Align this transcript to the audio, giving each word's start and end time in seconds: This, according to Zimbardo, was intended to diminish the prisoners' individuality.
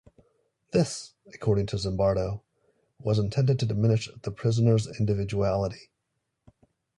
This, 0.71 1.13
according 1.31 1.67
to 1.67 1.75
Zimbardo, 1.77 2.41
was 2.97 3.19
intended 3.19 3.59
to 3.59 3.67
diminish 3.67 4.09
the 4.23 4.31
prisoners' 4.31 4.87
individuality. 4.87 5.91